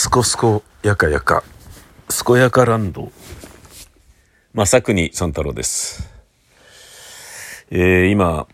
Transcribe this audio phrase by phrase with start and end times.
[0.00, 1.44] すこすこやかやか、
[2.08, 3.12] すこやかランド。
[4.54, 6.10] 正国三太郎です。
[7.70, 8.48] えー、今、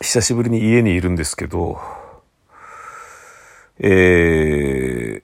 [0.00, 1.80] 久しぶりに家にいるんですけど、
[3.80, 5.22] えー、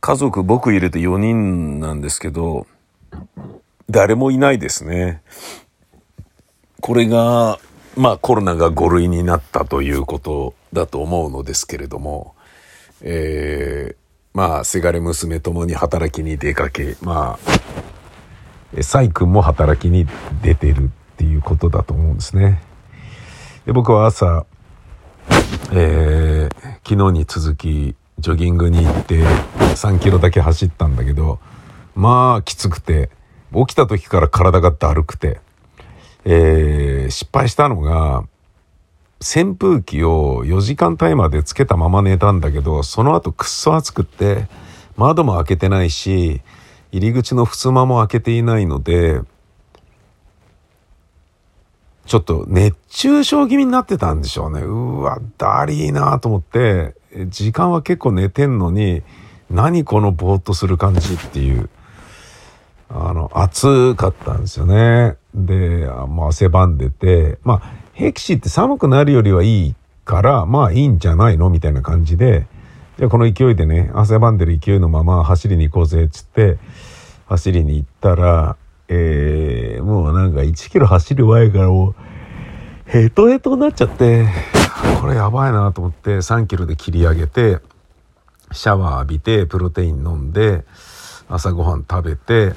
[0.00, 2.66] 家族僕入れて4人なんですけど、
[3.90, 5.20] 誰もいないですね。
[6.80, 7.58] これが、
[7.96, 12.34] まあコロナが5類になったということだと思うのですけれども、
[13.02, 14.05] えー、
[14.36, 17.50] まあ、せがれ娘ともに働きに出かけ、まあ、
[18.76, 20.06] えサイ君も働きに
[20.42, 22.60] 出てるっていうことだと思うんですね。
[23.64, 24.44] で僕は朝、
[25.72, 29.24] えー、昨日に続きジョギングに行って
[29.74, 31.38] 3キロだけ走ったんだけど、
[31.94, 33.08] まあきつくて、
[33.54, 35.40] 起きた時から体がだるくて、
[36.26, 38.24] えー、失敗したのが、
[39.20, 44.48] 扇風機を4時間帯までつけたまま寝たんだけど、その後くっそ暑くって、
[44.96, 46.42] 窓も開けてないし、
[46.92, 49.20] 入り口の襖も開けていないので、
[52.06, 54.60] ちょっと熱中症気味になってたんでしょうね。
[54.60, 56.94] うわ、だりーなと思って、
[57.28, 59.02] 時間は結構寝てんのに、
[59.50, 61.68] 何このぼーっとする感じっていう。
[62.88, 65.16] あの、暑かったんですよね。
[65.34, 72.46] で、もう汗ばんでて、まあ、ヘキシって寒くなるよりはいいから、まあいいんじゃないのみたいな感じで、
[72.98, 76.58] じゃあこの勢いでね、汗ばんでる勢いのまま走りに行こうぜ、っつって、
[77.24, 81.94] 走りに行ったら、えー、もうなんか1キロ走る前からもう、
[82.84, 84.28] ヘトヘトになっちゃって、
[85.00, 87.60] これやばいなと思って3キロで切り上げて、
[88.52, 90.66] シャワー浴びて、プロテイン飲んで、
[91.30, 92.52] 朝ごはん食べて、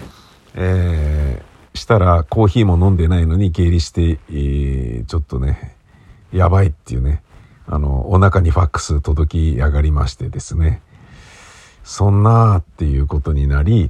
[0.55, 1.41] え、
[1.79, 5.75] したらコーヒーも飲んでないのに下痢して、えー、ちょっとね、
[6.31, 7.23] やばいっていうね、
[7.67, 10.81] あの、お腹にファックス届き上がりましてですね、
[11.83, 13.89] そんなーっていうことになり、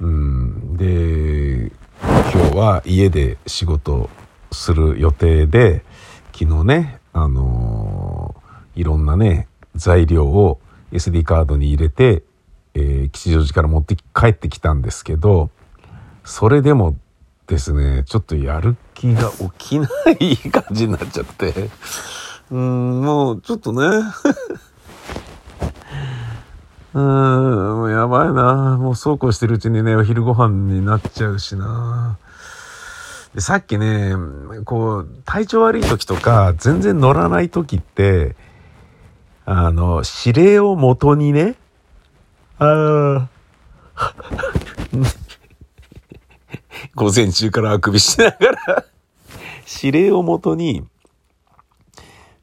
[0.00, 1.72] うん、で、
[2.02, 4.10] 今日は家で仕事
[4.52, 5.84] する予定で、
[6.32, 8.42] 昨日ね、あのー
[8.74, 10.58] いろんなね、材料を
[10.92, 12.22] SD カードに入れて、
[12.74, 15.50] えー吉祥寺から持って帰ってきたんですけど、
[16.24, 16.96] それでも
[17.52, 19.86] ですね、ちょっとやる気が起きな
[20.18, 21.68] い感じになっちゃって、
[22.50, 23.86] うん、もうちょっとね、
[26.94, 28.78] うん、もうやばいな。
[28.78, 32.16] もうそうこうしてるうちにね、お昼ご飯になっちゃうしな。
[33.34, 34.14] でさっきね、
[34.64, 38.34] こう、体調悪い時とか、全然乗らない時って、
[39.44, 41.56] あの、指令をもとにね、
[42.58, 43.28] あ
[43.94, 44.14] あ、
[46.94, 48.36] 午前中からあくびしなが
[48.66, 48.84] ら、
[49.82, 50.84] 指令をもとに、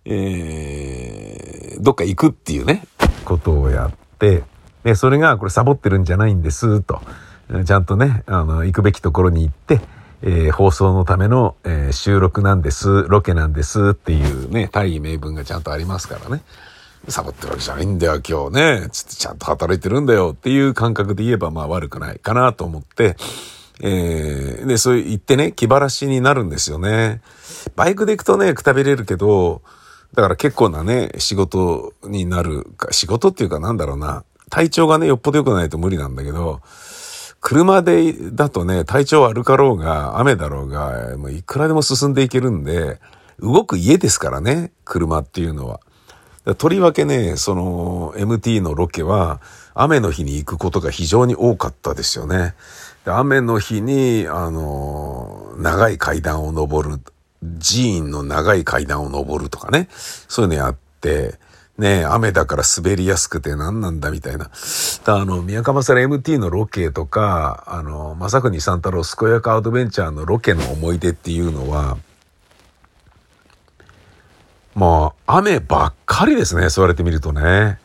[0.05, 2.87] えー、どっか行くっていうね、
[3.25, 4.43] ことをやって、
[4.83, 7.01] で、それがこれサボってるんじゃないんです、と。
[7.65, 9.81] ちゃんとね、あの、行くべきところに行って、
[10.21, 16.41] えー放送のための、えー収録なんです、ロケなんですっていうね、大義名分がちゃんとありますからね。
[17.07, 18.89] サボってるわけじゃないんだよ、今日ね。
[18.91, 23.15] つってちゃんと働いてるんだよっていう感覚で言えばまあ悪くないかなと思って、
[23.81, 27.21] えーで、そう言ってね、気晴らしになるんですよね。
[27.75, 29.61] バイクで行くとね、くたびれるけど、
[30.13, 36.61] だから結構なね、仕事になる、仕事っていうかなんだろうな、体調がね、よっぽど良くないと無理なんだけど、
[37.41, 42.99] 車でだとね、体調悪かろうが、雨だろうが、もういくらでも進んでいけるんで、
[43.39, 45.79] 動く家ですからね、車っていうのは。
[46.57, 49.39] とりわけね、その MT のロケは
[49.73, 52.55] 雨の日に行くことが非常に多かったですよね。
[53.05, 56.99] で雨の日に、あの、長い階段を登る、
[57.41, 61.39] 寺院の長い階段を登るとかね、そういうのやって、
[61.77, 64.51] ね雨だから滑りやすくて何なんだみたいな。
[65.05, 71.97] だあの、宮川さん MT のロケとか、あの、正国三太郎健やかアドベンチャーのロケの思い出っていうのは、
[74.75, 77.79] まあ、雨ばっかりですね、そう言われてみるとね。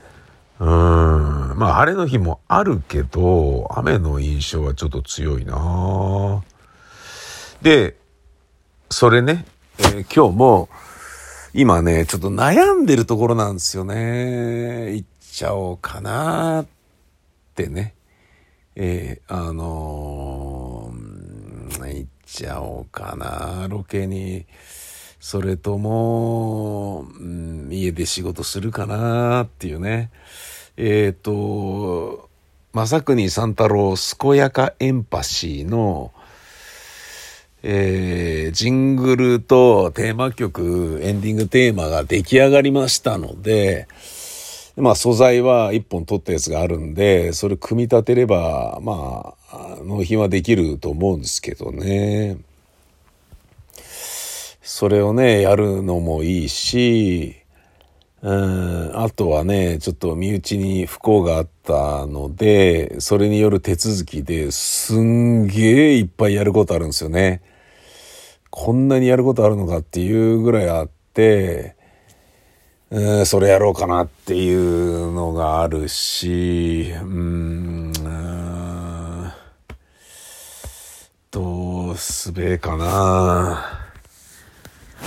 [0.61, 0.69] うん。
[0.69, 6.43] まあ、晴れの日もあるけど、雨の印象はちょっと強いな
[7.63, 7.97] で、
[8.91, 9.47] それね、
[9.79, 10.69] えー今日も、
[11.53, 14.93] 今ね、ちょっと悩んでるところなんですよね。
[14.95, 16.67] 行っちゃおうかなっ
[17.55, 17.95] てね。
[18.77, 21.05] えーあのー
[21.95, 24.47] 行っちゃおうかな、ロケに。
[25.25, 30.11] それとも、うん家で仕事するかなっていうね。
[30.77, 32.29] えっ、と、
[32.75, 36.13] 正国三太郎健やかエンパシーの、
[37.63, 43.89] えージングルとテーマ曲、エンディングテーマが出来上がりましたので、
[44.77, 52.37] まあ素材は一本取ったやつがあるんで、それ組み立てれば、まあ、納品はできると思うんですけどね。
[54.65, 57.37] それをね、やるのもいいし、
[58.23, 67.43] うん、あとはね、ちょっと身内に不幸があったので、それによる手続きですんげえいっぱいやることあるんですよね。
[68.49, 71.77] こんなにやることあるのかっていうぐらいあって、
[72.89, 77.93] うん、それやろうかなっていうのがあるし、うん、
[81.31, 83.84] どうすべえかな。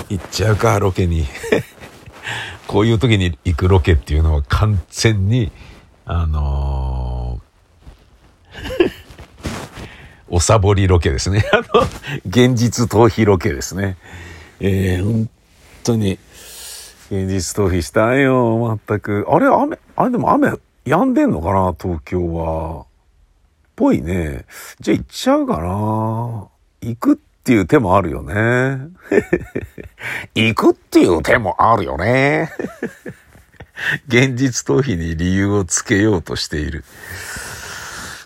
[0.10, 1.26] 行っちゃうか、ロケに。
[2.68, 5.52] こういう時に行くロケっていうのは完全に、
[6.06, 8.92] あのー、
[10.30, 11.46] おサボりロケですね。
[11.54, 11.82] あの、
[12.26, 13.98] 現実逃避ロケですね。
[14.60, 15.30] えー、本
[15.84, 16.20] 当に、
[17.10, 19.26] 現実逃避したいよ、全く。
[19.30, 20.52] あれ、雨、あれでも雨、
[20.86, 22.86] 止んでんのかな、東京は。
[23.78, 24.46] ぽいね。
[24.80, 26.48] じゃあ行っちゃうかな。
[26.82, 28.90] 行くっていう手もあるよね。
[30.36, 32.52] 行くっていう手もあるよね。
[34.10, 36.84] 現実逃避に理由をつけようとしている。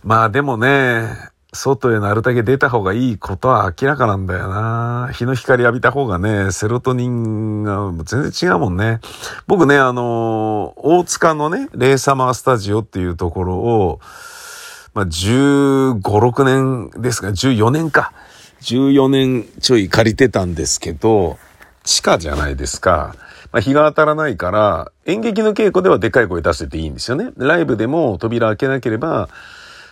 [0.04, 1.06] まあでもね、
[1.54, 5.12] 外へなるだけ出た方がいいことは明らかなんだよな。
[5.14, 9.02] 日の光浴びた方がね、セロトニンが全然違うもんね。
[9.46, 14.00] 僕ね、あの、大塚のね、レイサマースタジオっていうところを、
[14.96, 18.14] まあ、15、6年ですか、14年か。
[18.62, 21.38] 14年ちょい借りてたんですけど、
[21.84, 23.16] 地下じゃないですか。
[23.52, 27.32] まあ、日が当たらないから、演劇の稽古ではでかい声出してていいんですよね。
[27.38, 29.30] ライブでも扉開けなければ、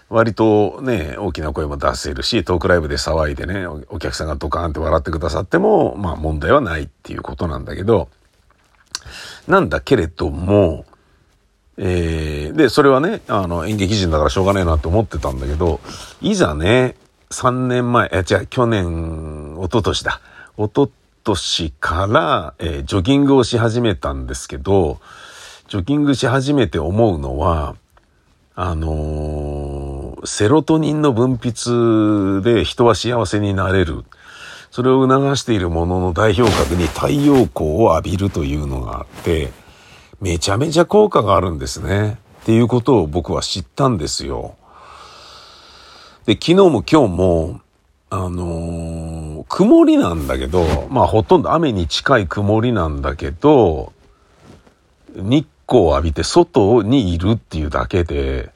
[0.09, 8.09] 割とね、大きな声も出せるし、トークライブで騒いでね、お客さんがドカーンって笑ってくださっても、まあ問題はないっていうことなんだけど、
[9.47, 10.85] なんだけれども、
[11.77, 15.79] えー、で、それはね、あの、演劇人だからしょうがないなって思ってたんだけど、
[16.21, 16.95] いざね、
[17.31, 20.19] 3年前、え、違う、去年、一昨年だ。
[20.57, 20.91] 一昨
[21.23, 24.99] 年から、えー、ジョギングをし始めたんですけど、
[25.67, 27.75] ジョギングし始めて思うのは、
[28.55, 34.03] あのー、セロトニンの分泌で人は幸せになれる。
[34.71, 39.51] それを促しているものの代表格に太陽光を浴びるというのがあって、
[40.19, 42.17] めちゃめちゃ効果があるんですね。
[42.41, 44.55] っていうことを僕は知ったんですよ。
[46.29, 47.59] で、昨日も今日も、
[48.11, 53.93] あのー、曇りなんだけど、まあほとんど雨に近い曇りなんだけど、
[55.15, 58.51] 日光を浴びて外にいるっていうだけで、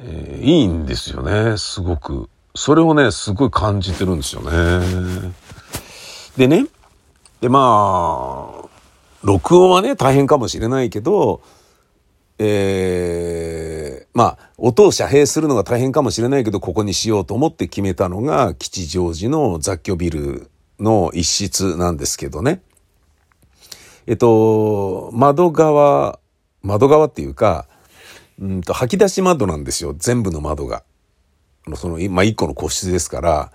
[0.00, 2.28] えー、いいんですよね、すごく。
[2.56, 5.30] それをね、すごい感じてるんですよね。
[6.36, 6.66] でね、
[7.40, 8.68] でまあ、
[9.22, 11.40] 録音はね、大変かもしれないけど、
[12.40, 20.50] えー、まあ、音を遮蔽するのが大変かもしれないけど、ここにしようと思って決めたのが、吉祥寺の雑居ビル
[20.80, 22.62] の一室なんですけどね。
[24.06, 26.18] えっと、窓側、
[26.62, 27.66] 窓側っていうか、
[28.40, 29.94] うんと、吐き出し窓なんですよ。
[29.98, 30.82] 全部の窓が。
[31.74, 33.52] その、まあ、一個の個室ですから、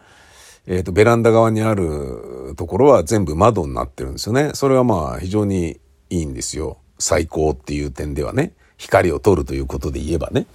[0.66, 4.52] えっと、ベランダ側にあるところは全部窓になってるんですよね。
[4.54, 5.80] それはまあ、非常に
[6.10, 6.78] いいんですよ。
[7.00, 8.54] 最高っていう点ではね。
[8.84, 10.46] 光を取るということで言えばね。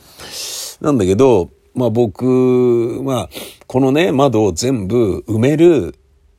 [0.80, 3.28] なんだけど、まあ僕、まあ、
[3.66, 5.94] このね、窓を全部埋める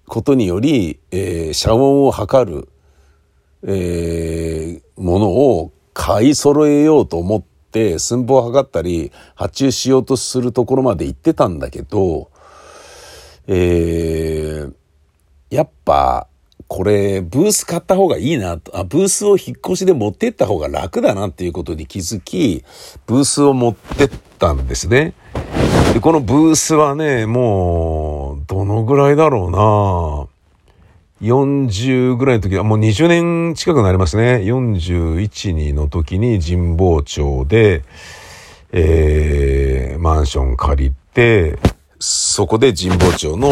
[0.08, 2.70] ことにより、えー、遮音を測る、
[3.64, 7.42] えー、ものを買い揃えようと思っ
[7.72, 12.32] て、寸法を測ったり、発注しようとするところまで行ってたんだけど、
[13.48, 14.74] えー、
[15.50, 16.29] やっぱ、
[16.70, 22.64] これ、ブース買った方がいいな、あ、ブースを引っ越しで持ってった方が楽だなっていうことに気づき、
[23.08, 25.14] ブースを持ってったんですね。
[25.96, 34.36] で、このブースはね、もう、どのぐらいだろうな40ぐらいの時は、もう20年近くなりますね。
[34.36, 37.82] 41、2の時に神保町で、
[38.72, 41.58] えー、マンション借りて、
[41.98, 43.50] そこで神保町の、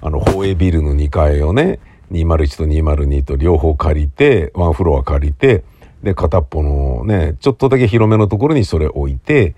[0.00, 1.80] あの、宝永ビルの2階をね、
[2.12, 5.64] 201と202と両方借りて、ワンフロア借りて、
[6.02, 9.54] で、片っぽのね、ちょっとだけ広めのところにそれ置いて、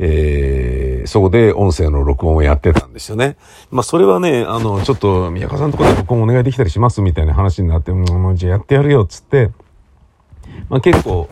[0.00, 3.36] えー、そこで音声の録音をやってたんですよね。
[3.70, 9.50] まあ、それはね、あの、ちょっと、宮川さんのところで録音お願いできたりしますみたいな話になって、もう、じゃあやってやるよ、っつって、
[10.68, 11.28] まあ、結構、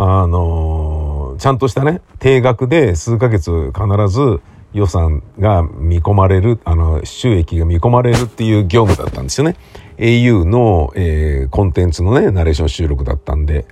[0.00, 4.40] あのちゃんとしたね、定額で数ヶ月必ず
[4.72, 9.56] 予算が見込まれる、あの、収益が見込まれるっていう業務だったんですよね。
[9.98, 13.66] Au の、えー、コンテンツのね、ナレーション収録だったんで。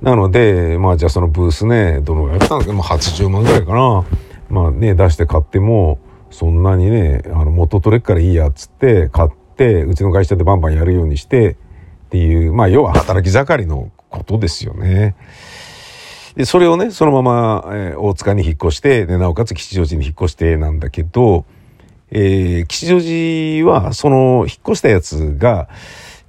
[0.00, 4.04] なので、まあじゃあそのブースね、どのぐらいやったんですか、まあ、80万ぐらいかな。
[4.50, 6.00] まあね、出して買っても、
[6.30, 11.56] そんなにね、あの元取れっからいいやっつって買って、うちの会社でバンバンやるようにして、っ
[12.10, 15.14] ていう、まあ要は働き盛りのことですよね。
[16.34, 21.44] で、それをね、そのまま、えー、大塚に引っ越して、で、なおかつ吉祥寺に引っ越してなんだけど、
[22.14, 25.68] えー、吉祥寺は、その、引っ越したやつが、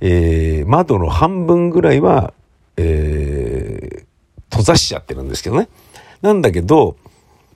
[0.01, 2.33] えー、窓の半分ぐらいは、
[2.77, 4.05] えー、
[4.49, 5.67] 閉ざしちゃってるんですけどね。
[6.21, 6.95] なんだけど、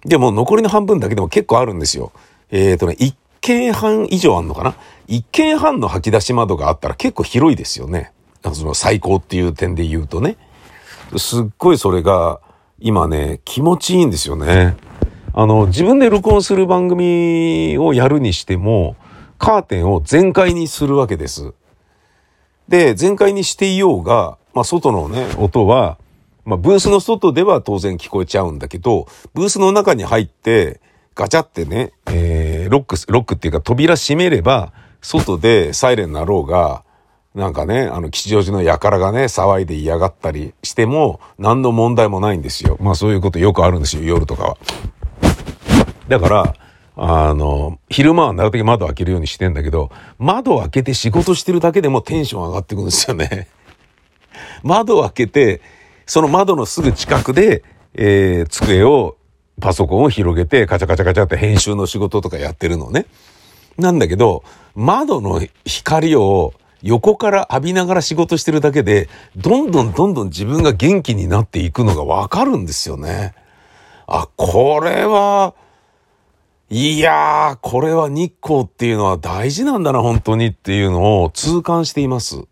[0.05, 2.11] でも残りの半分だけでも結構あるんですよ。
[2.51, 4.75] えっ、ー、とね、一軒半以上あんのかな？
[5.07, 8.11] 一軒半の吐き出し窓があったら結構広いですよね。
[8.53, 10.37] その最高っていう点で言うとね。
[11.17, 12.39] すっごいそれが
[12.79, 14.75] 今ね、気持ちいいんですよね。
[15.39, 18.95] あの、自分で録音する番組をやるにしても、
[19.37, 21.53] カーテンを全開にするわけです。
[22.67, 25.99] で、全開にしていようが、まあ、外のね、音は、
[26.43, 30.81] まあ、ブースの外では当然聞こえちゃうんだけど、ブースの中に入って、
[31.13, 36.83] ガチャってね、えー、ロック、ロックっていうか扉閉めれば、外でサイレンなろうが、
[37.35, 42.77] なんかね、あの、吉祥寺の輩がね、騒いで嫌がったりしても、何の問題もないんですよ。
[42.81, 44.57] まあそういうことよくあるんですよ、夜とかは。
[46.07, 46.55] だから、
[46.95, 53.47] あの、昼間はなるべく窓開けるようにしてんだけど、窓を開けて仕事してるだけでもテンション上がってくるんですよね。
[54.63, 55.61] 窓を開けて、
[56.05, 59.15] その窓のすぐ近くで、えー、机を、
[59.59, 63.05] パソコンを広げて、カチャカチャカチャって編集の仕事とかやってるのね。
[63.77, 64.43] なんだけど、
[64.75, 73.33] 窓の光を横から浴びながら仕事してるだけで、どんどんどんどん自分が元気になっていくのがわかるんですよね。
[74.07, 75.53] あ、これは、
[76.69, 82.43] いやー、これは日光っていうのは大事なんだな、本当にっていうのを痛感しています。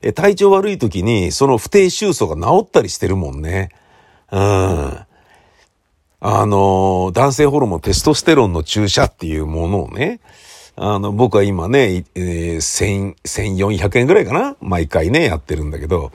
[0.00, 3.68] え、体調悪い時に、その不定収素が治ったりしてるもんね。
[4.32, 4.40] うん。
[4.40, 5.06] あ
[6.20, 10.20] の、男性ホルモンテストステロンの注射っていうものをね、
[10.76, 16.10] あの、僕は今ね、えー、1400円ぐらいかな毎回ね、やってるんだけど、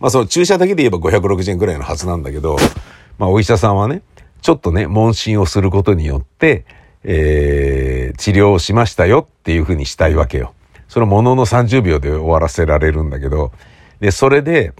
[0.00, 2.56] まあその注射だけで言えば560円ぐらいのはずなんだけど、
[3.18, 4.02] まあお医者さんはね、
[4.42, 6.64] ちょっとね、問診をすることによって、
[7.04, 10.54] えー、治療をしましたよっていうふうにしたいわけよ。
[10.88, 13.52] そのものの30秒で終わらせられるんだけど、
[14.00, 14.72] で、それで、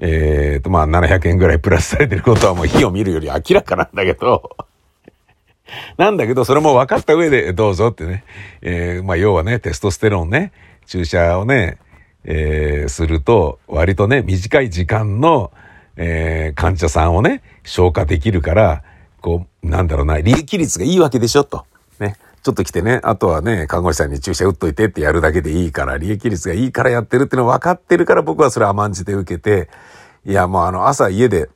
[0.00, 4.56] えー、と、まあ、700円ぐらいプラスされてることはもう火を見るより明らかなんだけど、
[5.96, 8.24] なんだけど、それも分かった上でどうぞってね、
[8.62, 10.52] えー、まあ、要はね、テストステロンね、
[10.86, 11.78] 注射をね、
[12.24, 15.52] えー、すると、割とね、短い時間の、
[15.96, 18.82] えー、患者さんをね、消化できるから、
[19.20, 21.64] こう、なんだろうな、利益率がいいわけでしょ、と。
[21.98, 22.16] ね。
[22.42, 29.68] ちょっと来てね、あとはね、看護師さんに注射打っといてってやるだけでいいから、利益率がいいからやってるっていうの分かってるから僕はそれ甘んじて受けて、
[30.24, 31.50] いや、もうあの、朝家で、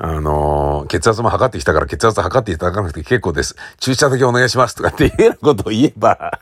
[0.00, 3.56] あのー、血圧も測ってきたから血圧測っていただかなくて結構です。
[3.78, 6.40] 注射だけお願いしますとかっていうようなことを言えば、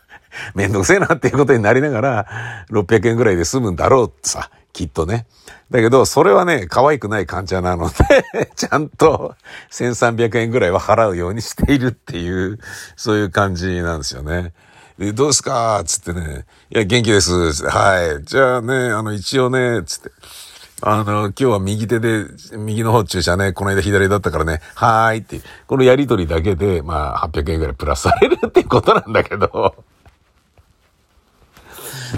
[0.55, 2.27] めんどくせえなっていうことになりながら、
[2.71, 5.27] 600円ぐらいで済むんだろうってさ、きっとね。
[5.71, 9.35] だけど、それはね、可愛くない患者なので ちゃんと
[9.71, 12.59] 1300円ぐらいは払うようにしているっていう、
[12.95, 14.53] そういう感じなんですよね。
[14.99, 15.83] で、どうすか？
[15.87, 17.33] つってね、いや、元気です。
[17.67, 18.25] はい。
[18.25, 20.11] じゃあね、あの、一応ね、つって。
[20.83, 22.27] あの、今日は右手で、
[22.59, 29.75] 右の方注射ね、この間左だったからね、はーいって、このやりとりだけで、まあ、800円ぐらいプラスされるっていうことなんだけど、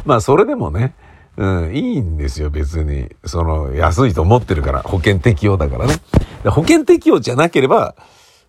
[0.05, 0.95] まあ、それでもね、
[1.39, 3.09] うん、いいんですよ、別に。
[3.25, 5.95] その、安いと思ってるから、保険適用だからね。
[6.45, 7.95] 保険適用じゃなければ、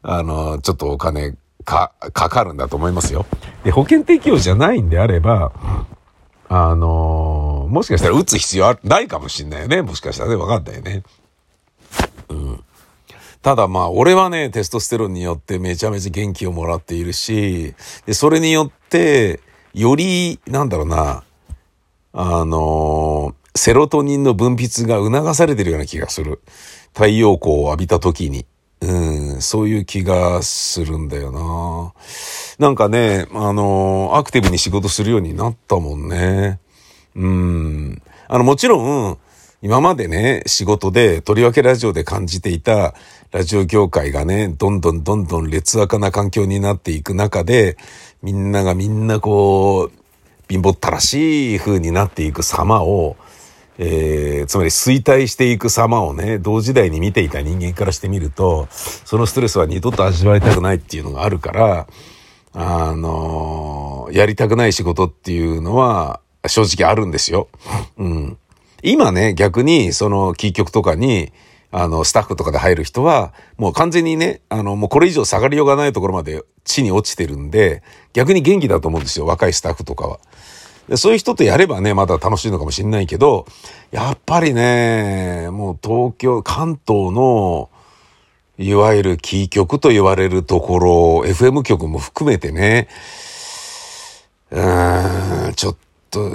[0.01, 3.27] あの、ちょっとお金か、かかるんだと思いますよ。
[3.63, 5.51] で、保険適用じゃないんであれば、
[6.51, 9.83] あのもしかしたら打つ必要はないかもしんないよね。
[9.83, 11.03] もしかしたらね、わかんないよね。
[12.29, 12.63] うん。
[13.43, 17.75] ただまあ、俺はね、テストステロンによってめちゃめちゃ元気をもらっているし、
[18.07, 19.41] で、それによって、
[19.75, 21.23] より、なんだろうな、
[22.13, 26.41] あのセロトニンの分泌が促されてるような気がする。
[26.93, 28.45] 太陽光を浴びた時に。
[28.81, 31.93] うん、そういう気がするんだよな。
[32.65, 36.59] なんかね、あのアクティブに仕事するようになったもんね。
[37.15, 38.01] うん。
[38.27, 39.17] あの、もちろん、
[39.61, 42.93] 今までね、仕事で、とりわけラジオで感じていた、
[43.31, 47.77] ラジオ業界がね、どんどんどんどん劣悪な環境になっていく中で、
[48.23, 49.98] みんながみんなこう、
[50.49, 53.15] 貧乏ったらしい風になっていく様を、
[53.77, 61.87] えー、つまり衰退していく様をね、同時代に見ていた人間からしてみると、そのストレスは二度と味わいたくないっていうのがあるから、
[62.53, 67.47] あのー、やりたくない仕事っていうのは正直あるんですよ。
[67.97, 68.37] うん。
[68.81, 71.31] 今ね、逆に、その、キー局とかに、
[71.71, 77.83] あの、スタッフとかで入る人は、もう完全にね、あの、もうこれ以上下がりようがないところまで地に落ちてるんで、
[78.13, 80.19] 逆に元気だと思うんですよ、若いスタッフとかは。
[80.87, 83.45] でそういう人とやればね、まだ楽しいのかもしれないけど、
[83.91, 87.69] やっぱりね、もう東京、関東の、
[88.57, 90.91] いわゆるキー局と言われるところ、
[91.25, 92.87] FM 局も含めてね、
[94.49, 95.75] うーん、ちょっ
[96.09, 96.31] と、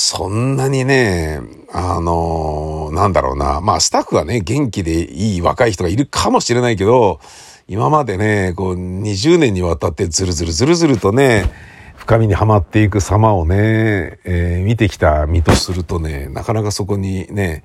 [0.00, 1.40] そんなにね、
[1.72, 3.60] あのなんだろうな。
[3.60, 7.20] まあ、スタッフはね、元気でいい若い人がいるかもしれないけど、
[7.68, 11.50] 今までね、こう、20年にわたってずるずるずるずるとね、
[11.96, 17.62] 深みにはまっていく様をね、えー、見てきた身とするとね、なかなかそこにね、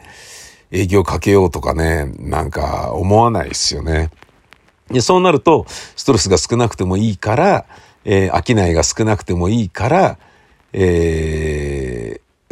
[0.72, 4.12] 営業かけようとかね、なんか思わないですよね。
[4.89, 5.65] でそうなると、
[5.96, 7.65] ストレスが少なくてもいいから、
[8.04, 10.18] えー、商いが少なくてもいいから、
[10.77, 11.85] えー、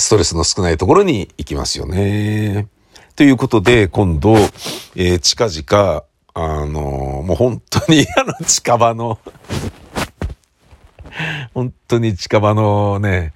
[0.04, 2.68] ストレスの少ないところに行きますよね。
[3.16, 4.36] ということで、今度、
[4.96, 9.20] えー、近々、あのー、もう本当に あの近場の
[11.54, 13.34] 本当に近場のね、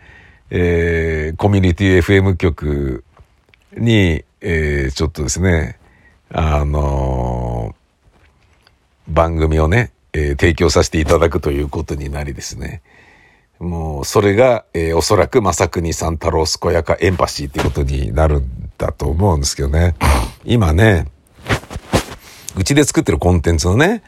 [0.49, 3.05] えー、コミュニティ FM 局
[3.77, 5.79] に、えー、ちょっとですね、
[6.33, 12.81] あのー、番組をね、えー、提供させていただくということになりですね。
[13.59, 19.95] もう、それが、えー、おそらく、正国さん太郎健やかエンパシーっていうことになるんだと思うんですけどね。
[20.45, 21.07] 今ね、
[22.55, 24.03] うちで作ってるコンテンツのね、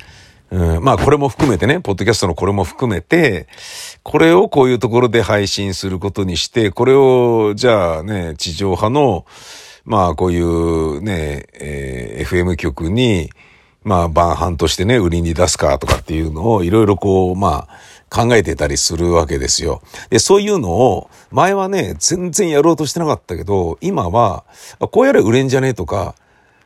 [0.51, 3.47] うん、まあこれも含めてね、ポッドキャストのこれも含めて、
[4.03, 9.25] これをこういうところで配信することにして、これを、じゃあね、地上波の、
[9.85, 13.29] まあこういうね、えー、FM 局に、
[13.83, 19.81] まあ晩飯としてね、売りに出すかとかっていうのをいろいろこう、まあ、考えてたりするわけですよ。
[20.09, 24.43] で、そういうのを、前はね、全然やろうとしてなかったけど、今は、
[24.91, 26.15] こうやれ売れんじゃねえとか、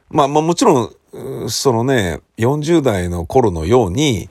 [0.10, 4.30] まあ、まあもちろん、そのね、40代の頃のように、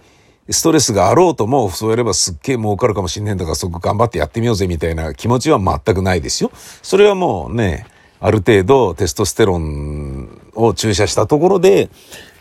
[0.51, 6.51] ストレスがあろうとも、そうやればすっげえ儲かるかもしんねえんだから、そこ頑張ってやってみようぜみたいな気持ちは全くないですよ。
[6.83, 7.87] それはもうね、
[8.21, 11.91] ある程度テストステロンを注射したところで、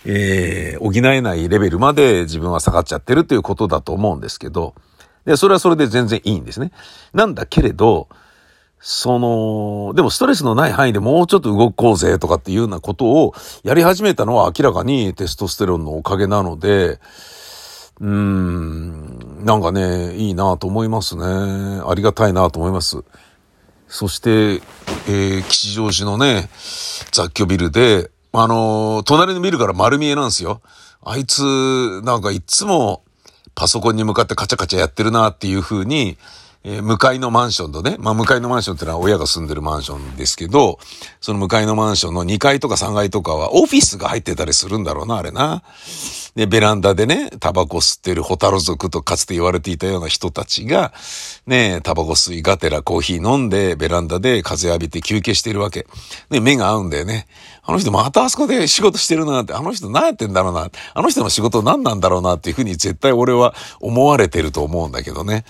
[0.05, 4.73] えー、補えないレベルまで自分は下がっちゃってるということだと思うんですけど、
[5.25, 6.71] で、それはそれで全然いいんですね。
[7.13, 8.07] なんだけれど、
[8.79, 13.33] その、でもストレスのない範囲でもうちょっと動こうぜとかっていうようなことを
[13.63, 16.99] やり始めたのは明らかにテストステロンのおかげなので、
[17.99, 21.23] うーん、なんかね、いいなと思いますね。
[21.23, 23.03] ありがたいなと思います。
[23.87, 24.55] そして、
[25.07, 26.49] えー、吉祥寺のね、
[27.11, 30.61] 雑居ビルで、あの、隣のビルから丸見えなんですよ。
[31.03, 33.03] あいつ、なんかいつも
[33.55, 36.17] パソコンに向かってカチャカチャやってるなっていう風に、
[36.63, 40.77] えー、向かいのマンションとね、まあ向かいのマンションってのは親が住んでるマンションですけど、
[41.19, 45.63] その向かいのマンションの2階とか3階とかはオフィスが入ってたりするんだろうな、あれな。
[46.35, 50.93] で、ベランダでね、タバコ吸ってるホタル族とかつて言われていたような人たちが、
[51.45, 55.87] ね、タバコ吸いがてらコーヒー飲んで、ベランダで風浴びて休憩しているわけ。
[56.29, 57.27] ね、目が合うんだよね。
[57.63, 65.43] あの人またあそこで仕事してるなって、あの人何やってんだろうな、あの人の仕事何なんだろうなっていうふうに絶対俺は思われてると思うんだけどね。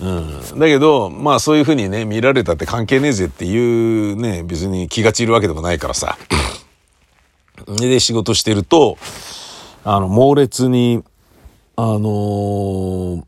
[0.00, 0.58] うん。
[0.58, 6.16] だけど、まあそういうふうにね、見られたって関係ねえぜっていうね、別に気が散るわけでもないからさ。
[7.66, 8.98] で、仕事してると、
[9.84, 11.02] あの、猛烈に、
[11.76, 13.22] あのー、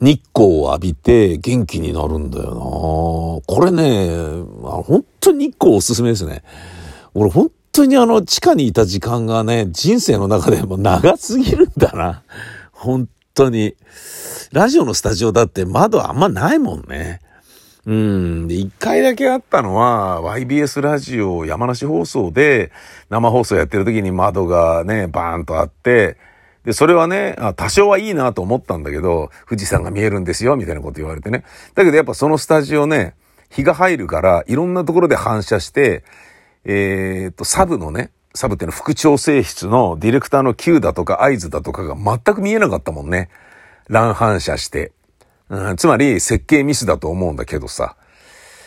[0.00, 4.08] 日光を浴びて元気になるんだよなこれね、
[4.60, 6.42] 本当に日光おすすめですね。
[7.14, 12.22] 俺本当にあの地下にいた時間がね、人生の中でも長すぎるんだな。
[12.72, 13.76] 本当に。
[14.52, 17.20] ラジオのスタジオだって窓あんまないもんね。
[17.86, 18.48] うん。
[18.48, 22.72] で、一回だけあったのは、YBS ラジオ山梨放送で
[23.10, 26.16] 生放送やってる時に窓がね、バーンとあって、
[26.64, 31.44] で、それはね、多少はいいなと思ったんだけど、富士山が見えるんですよ、みたいなこと言われてね。
[31.74, 33.14] だけどやっぱそのスタジオね、
[33.50, 36.04] 日が入るから、いろんなところで反射して、
[36.64, 43.28] えー、っと、サブのね、サブっていうの副調整室のディレクターの Q だとか合図だとかが全く見えなかったもんね。
[43.88, 44.92] 乱反射して。
[45.54, 47.96] うん、つまり設計ミスだと思うんだけどさ。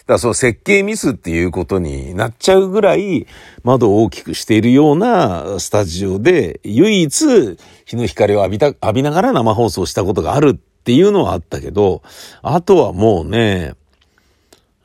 [0.08, 3.28] だからその設計ミスっていうことになっちゃうぐらい
[3.64, 12.04] 窓を大きくしているようなスタジオで唯一日の光を浴びた、浴びながら生放送したことがあるっていうのはあったけど、
[12.42, 13.74] あとはもうね、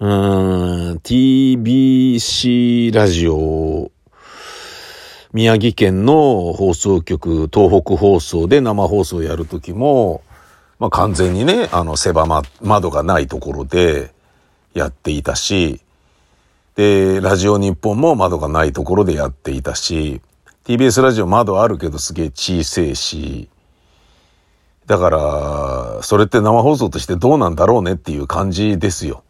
[0.01, 3.93] うん、TBC ラジオ
[5.33, 10.23] 宮城県の放送局、東北放送で生放送やるときも、
[10.79, 14.13] まあ完全にね、あの、狭ま、窓がないところで
[14.75, 15.81] やっていたし、
[16.75, 20.21] で、ラジオ日本も窓がないところでやっていたし、
[20.65, 23.49] TBS ラジオ窓あるけどすげえ小せえし、
[24.87, 29.23] だから、それって生放送としてどうなんだろうねっていう感じですよ。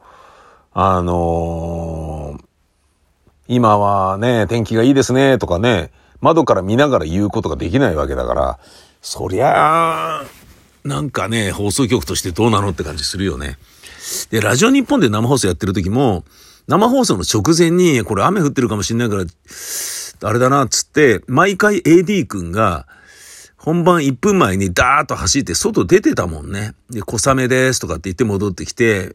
[0.72, 2.44] あのー、
[3.48, 8.58] 今はね、天気がいいですねとかね、窓から見ながら言うことができないわけだから、
[9.02, 10.24] そりゃあ、
[10.84, 13.58] なんかね、放送局としてどうなのって感じするよね。
[14.30, 16.24] で、ラジオ日本で生放送やってる時も、
[16.66, 19.24] 生放送の直前に、これ雨降ってるかもしんないから、
[20.24, 22.86] あれだな、つって、毎回 AD 君が、
[23.56, 26.74] 本番1分前にダーッと走って外出てたもんね。
[26.90, 29.14] で、小雨ですとかって言って戻ってきて、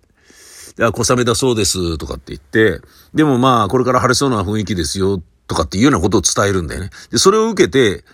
[0.79, 2.79] いや、小雨だそうですとかって言って、
[3.13, 6.91] でもまあ、これから晴れそうな雰囲気ですよとかっていうようなことを伝えるんだよね。
[7.11, 8.05] で、それを受けて、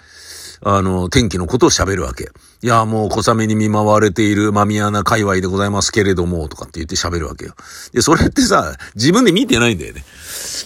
[0.65, 2.31] あの、天気のことを喋るわけ。
[2.61, 7.53] いや、もう小雨に見舞われているマミアナ界隈でございますけれども、とかって言って喋るわけよ。
[7.91, 10.03] で、それってさ、自分で見てないんだよね。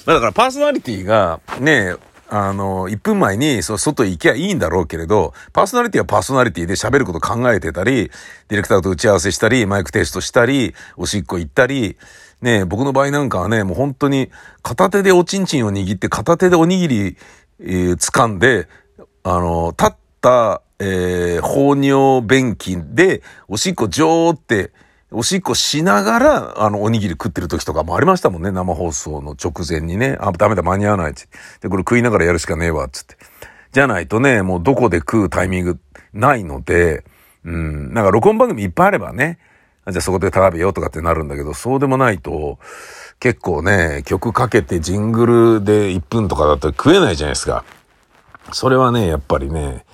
[0.05, 1.95] まあ、だからパーソナリティが、ね、
[2.29, 8.11] あの、1分前に、そ外行きゃいいんだろうけれど、パーソナリティはパーソナリティで喋ること考えてたり、
[8.49, 11.97] ディレクターと打ち合わせしたり、マイクテストしたり、おしっこ行ったり、
[12.41, 14.29] ね、僕の場合なんかはね、もう本当に
[14.61, 17.17] 片手でおちんちんを握って片手でおにぎり、
[17.61, 18.67] えー、掴んで、
[19.29, 24.71] あの、立った、えー、放尿便器で、おしっこジョーって、
[25.11, 30.17] おしっこしながら、あの、おにぎり食ってる時とかもありましたもんね、生放送の直前にね。
[30.21, 31.23] あ、ダメだ、間に合わないって。
[31.59, 33.17] で、これ食いながらやるしかねえわ、つって。
[33.73, 35.79] じゃないとね、もうどこで食うタイミング
[36.13, 37.03] ないので、
[37.43, 39.39] うん、なんか録音番組いっぱいあればね、
[39.89, 42.59] じゃあそこで食べようとかってなるんだけど、そうでもないと、
[43.19, 45.25] 結構ね、曲かけてジング
[45.57, 47.65] ルで1分とかだと食えないじゃないですか。
[48.51, 49.85] それはね、やっぱりね、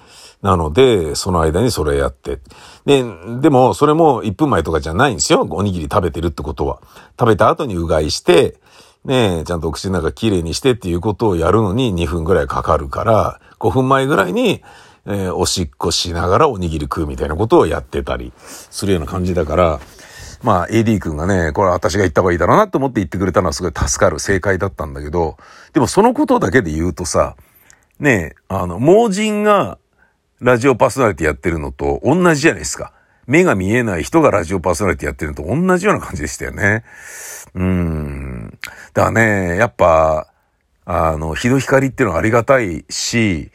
[0.41, 2.39] なので、その間にそれやって。
[2.85, 3.03] で、
[3.39, 5.47] でも、それも1分前とかじゃないんですよ。
[5.49, 6.81] おにぎり食べてるってことは。
[7.17, 8.57] 食べた後にうがいして、
[9.05, 14.61] ねちゃんとお口の中きれいにしてっていうことをやるのに2分ぐらいかかるから、5分前ぐらいに、
[15.05, 19.79] えー、おしっこしながらおにぎり食うみたいなことをやってたりするような感じだから、
[20.43, 25.37] まあ、AD 君がね、これ私が言った方がいいだろうなと思って言ってくれたのはすごい助かる正解だったんだけど、
[25.73, 27.35] でもそのことだけで言うとさ、
[27.99, 29.77] ねえ、あの、盲人が
[30.41, 32.91] ラジオパーソナリティやってるのと同じじゃないですか。
[33.27, 36.83] 目が見えない人がラジオパーソナリティやってるのと同じような感じでしたよね。
[37.55, 38.59] うん。
[38.93, 40.27] だからね、やっぱ、
[40.85, 43.51] あの、日の光っていうのはありがたいし、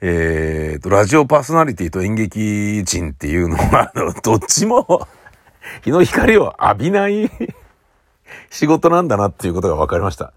[0.00, 5.06] えー、と、ラジオパーソナリティと演劇人っていうのは、あの、どっちも
[5.84, 7.30] 日の光を浴びない
[8.50, 10.32] 仕事なんだなっていうことが分かりました。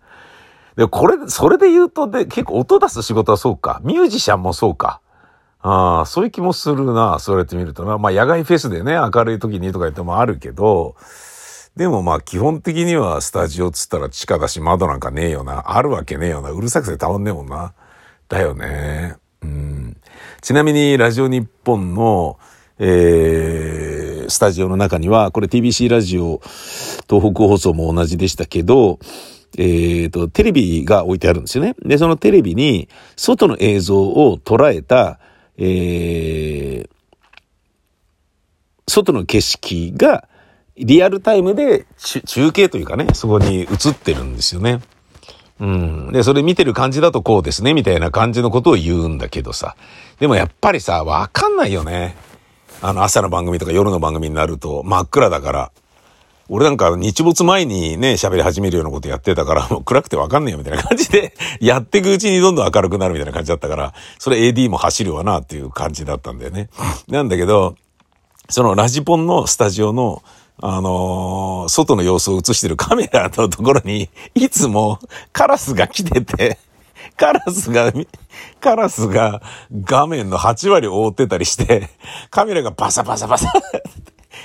[0.76, 3.82] で、これ、それで言うとで、結構音出す仕事はそうか。
[3.84, 5.02] ミュージシャンもそうか。
[5.62, 7.18] ああ、そういう気もするな。
[7.20, 7.98] そうやって見るとな。
[7.98, 10.96] まあ、野外フェスでね、明るい時にとか言ってもあるけど、
[11.76, 15.76] でもまあ、基本的にはスタジオつったら地下だし窓なんかねえよな。
[15.76, 16.52] あるわけねえよな。
[16.52, 17.74] うるさくてたまんねえもんな。
[18.30, 19.16] だよね。
[19.42, 19.98] うん。
[20.42, 22.38] ちなみに、ラジオ日本の、
[22.78, 26.42] えー、スタジオの中には、これ TBC ラジオ、
[27.10, 29.00] 東北放送も同じでしたけど、
[29.58, 31.76] えっ、ー、と、テレビが置いてあるんですよね。
[31.84, 35.20] で、そのテレビに、外の映像を捉えた、
[35.58, 36.90] えー、
[38.88, 40.28] 外の景色が、
[40.78, 41.86] リアルタイムで
[42.26, 44.82] 中継というかね、そこに映ってるんですよね。
[45.60, 46.12] うん。
[46.12, 49.78] で、それ見てる感じだとこうですね、みたいな感じのことを言うんだけどさ。
[50.20, 52.18] でもやっぱりさ、わかんないよね。
[52.82, 55.72] あの、朝の番組とか夜の番組になると真っ暗だから。
[56.48, 66.70] 俺なんか日没前にね、喋り始めるようなことやってたから、 もう暗くてわかんねえよみたいな感じで、 やっていくうちにどんどん明るくなるみたいな感じだったから、それ AD も走るわなっていう感じだったんだよね。
[67.08, 67.76] なんだけど、
[68.50, 70.22] そのラジポンのスタジオの、
[70.62, 75.00] あのー、外の様子を映してるカメラのところに、いつも
[75.34, 76.60] カラスが来てて、
[77.18, 77.92] カラスが、
[78.60, 81.90] カラスが画面の8割覆ってたりして、
[82.30, 83.52] カメラがバサバサバサ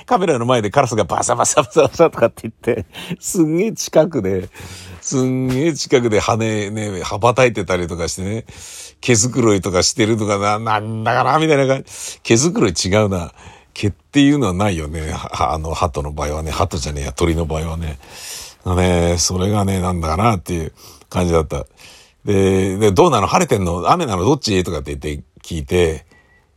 [0.05, 2.85] カメラの前でカラスがバサバサバサバサとかって言って、
[3.19, 4.49] すんげえ近くで、
[5.01, 6.37] すんげえ近くで羽
[6.69, 8.45] ね、羽ばたいてたりとかしてね、
[9.01, 12.19] 毛づくろいとかしてるとかな、なんだかな、みたいな感じ。
[12.21, 13.33] 毛づくろい違うな。
[13.73, 15.13] 毛っていうのはないよね。
[15.13, 17.99] あの、鳩の場合はね、鳩じゃねえや、鳥の場合はね。
[18.65, 20.73] ね、それがね、なんだかなっていう
[21.09, 21.65] 感じだった。
[22.25, 23.27] で、で、どうなの？
[23.27, 23.89] 晴れてんの？
[23.89, 24.25] 雨なの？
[24.25, 24.61] どっち？
[24.63, 26.05] とかって言って聞いて、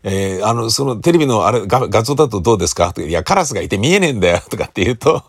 [0.06, 2.92] えー、あの、そのテレビのあれ画、画像だとどうですか？
[2.98, 5.22] いや、カラスがいて見えねえんだよ とかって言うと、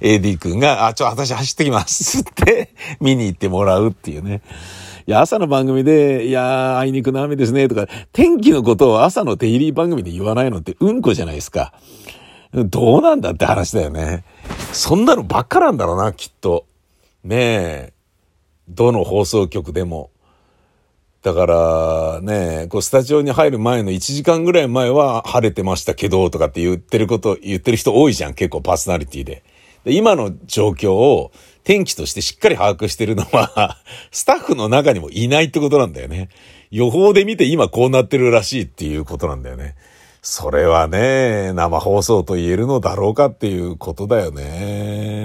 [0.00, 4.40] AD 君が、あ、ちょ、私走ってきますって 見に行ってもらうっていうね。
[5.06, 11.74] いや、朝の番組で、いやあいにくの雨ですねとか、天気のことを朝のテイリー番組で言わないのってうんこじゃないですか。
[12.54, 14.24] どうなんだって話だよね。
[14.72, 16.64] そんなのばっかなんだろうな、きっと。
[17.24, 17.92] ねえ。
[18.68, 20.10] どの放送局でも。
[21.22, 29.44] だからね、こうスタジオに入る前の1時間ぐらい前は晴れてましたけどとかって言ってること、言ってる人多いじゃん、結構パーソナリティで。
[29.84, 31.32] で今の状況を
[31.64, 33.78] 天気としてしっかり把握してるのは
[34.10, 36.28] スタッフの中にもいないってことなんだよね。
[36.70, 39.76] 予報で見て今こうなってるらしいっていうことなんだよね。
[40.22, 45.21] それはね、生放送と言えるのだろうかっていうことだよね。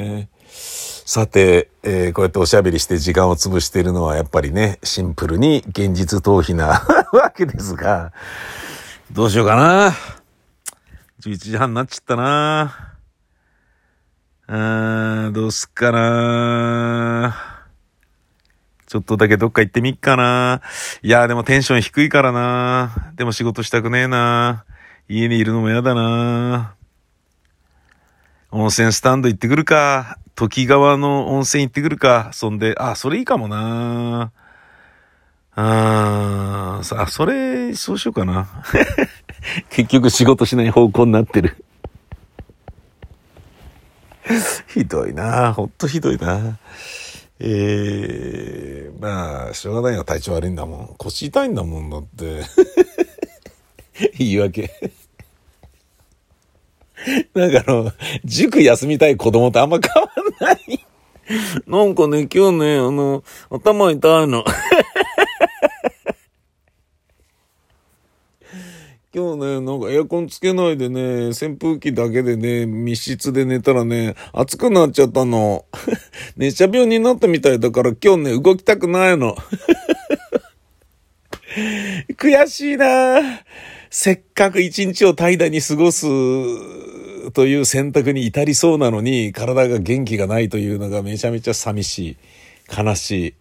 [1.07, 8.11] さて、えー、こうやっておしゃべりして時間を潰しているのはやっぱりね、シンプルに現実逃避な わけですが、
[9.13, 9.93] どうしようかな。
[11.21, 12.93] 11時半になっちゃったな。
[14.47, 17.63] あーん、どうすっかな。
[18.85, 20.61] ちょっとだけどっか行ってみっかな。
[21.03, 23.13] いやーでもテンション低いからな。
[23.15, 24.65] でも仕事したくねえな。
[25.07, 26.75] 家にいるのも嫌だな。
[28.51, 30.17] 温泉スタンド行ってくるか。
[30.37, 32.29] 時川の温泉行ってくるか。
[32.31, 34.31] そんで、あ、それいいかもな。
[35.55, 38.47] あー、さ、それ、そうしようかな。
[39.71, 41.65] 結局仕事しない方向になってる。
[44.69, 46.59] ひどいなほんとひどいな
[47.39, 50.03] えー、まあ、しょうがないよ。
[50.03, 50.95] 体調悪いんだもん。
[50.99, 52.43] 腰痛いんだもんだって。
[54.19, 54.71] 言い訳。
[57.33, 57.91] なんかあの、
[58.23, 60.06] 塾休みたい子供とあんま変わ
[60.41, 60.85] んない。
[61.67, 64.45] なんかね、今日ね、あの、頭痛いの。
[69.13, 75.65] 今日ね、なんかエアコンつけないでね、扇風機だけでね、密室で寝たらね、暑くなっちゃったの。
[76.37, 79.35] 熱射病になったみたいだから今日ね、動きたくないの。
[82.15, 83.41] 悔しいな
[83.89, 86.05] せっかく一日を怠惰に過ごす
[87.33, 92.17] という選択に至りそうなのに、体が元気がないというのがめちゃめちゃ寂しい。
[92.75, 93.33] 悲しい。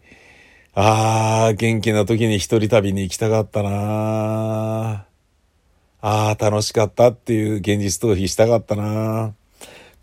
[0.75, 5.07] ああ、元気な時に一人旅に行きたかったな
[6.01, 9.35] ああ、楽しかったっていう現実逃避したかったな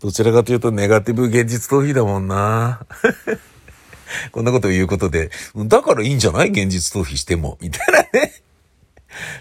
[0.00, 2.84] どちらかというとネガティブ現実逃避だもんな
[4.32, 5.30] こんなことを言うことで、
[5.66, 6.50] だからいいんじゃない？
[6.50, 7.56] 現実逃避しても。
[7.60, 8.32] みたいなね。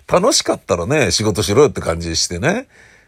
[0.07, 2.67] 楽しかったらね、仕事しろよって感じしてね。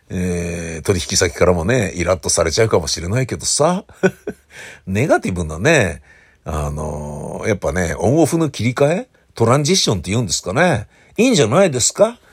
[0.10, 3.86] えー、取引先からもね、イラッとされちゃうかもしれないけどさ。
[4.88, 6.02] ネガティブなね、
[6.44, 9.08] あのー、やっぱね、オンオフの切り替え？
[9.34, 10.88] トランジションって言うんですかね？
[11.18, 12.20] いいんじゃないですか？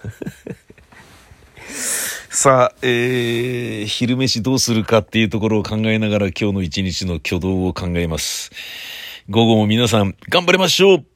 [2.30, 8.50] さあ、えー、昼飯どうするかっていうところを考えながら今日の一日の挙動を考えます。
[9.28, 11.11] 午後も皆さん頑張りましょう